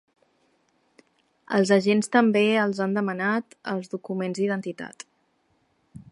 Els 1.57 1.73
agents 1.75 2.09
també 2.15 2.43
els 2.61 2.81
han 2.85 2.97
demanat 2.99 3.55
els 3.73 3.91
documents 3.95 4.41
d’identitat. 4.41 5.05